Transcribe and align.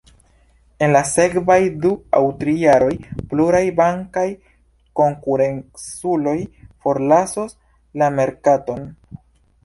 En 0.85 0.91
la 0.93 0.99
sekvaj 1.07 1.57
du 1.81 1.89
aŭ 2.19 2.21
tri 2.37 2.53
jaroj 2.61 2.93
pluraj 3.33 3.61
bankaj 3.79 4.23
konkurenculoj 5.01 6.33
forlasos 6.87 7.53
la 8.03 8.09
merkaton. 8.21 8.81